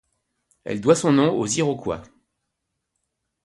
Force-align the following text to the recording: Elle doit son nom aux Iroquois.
Elle 0.63 0.81
doit 0.81 0.95
son 0.95 1.11
nom 1.11 1.31
aux 1.39 1.45
Iroquois. 1.45 2.01